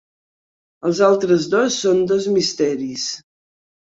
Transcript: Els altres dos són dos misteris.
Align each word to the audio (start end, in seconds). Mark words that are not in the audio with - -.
Els 0.87 1.01
altres 1.07 1.45
dos 1.51 1.77
són 1.81 1.99
dos 2.13 2.25
misteris. 2.39 3.05